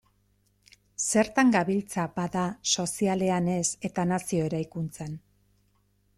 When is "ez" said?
3.59-3.63